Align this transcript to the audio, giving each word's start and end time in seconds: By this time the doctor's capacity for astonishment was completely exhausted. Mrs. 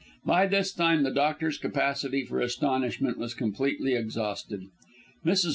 By 0.25 0.47
this 0.47 0.73
time 0.73 1.03
the 1.03 1.11
doctor's 1.13 1.59
capacity 1.59 2.25
for 2.25 2.39
astonishment 2.41 3.19
was 3.19 3.35
completely 3.35 3.93
exhausted. 3.93 4.63
Mrs. 5.23 5.49